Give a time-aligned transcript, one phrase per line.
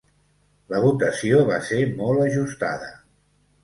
[0.73, 2.95] La votació va ser molt ajustada.